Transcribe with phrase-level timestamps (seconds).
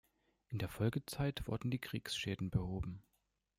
[0.49, 3.03] In der Folgezeit wurden die Kriegsschäden behoben.